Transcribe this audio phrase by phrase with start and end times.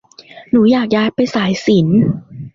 [0.51, 2.01] หนูอยากย้ายไปสายศิลป์